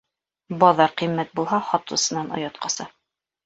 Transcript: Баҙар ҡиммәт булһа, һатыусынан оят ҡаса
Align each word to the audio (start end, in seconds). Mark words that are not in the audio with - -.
Баҙар 0.63 0.95
ҡиммәт 1.03 1.37
булһа, 1.41 1.61
һатыусынан 1.69 2.35
оят 2.41 2.61
ҡаса 2.67 2.93